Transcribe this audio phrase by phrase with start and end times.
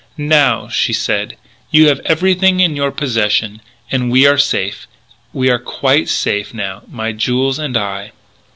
[0.17, 1.37] "Now," she said,
[1.69, 3.61] "you have everything in your possession;
[3.91, 4.87] and we are safe
[5.31, 8.11] we are quite safe, now, my jewels and I."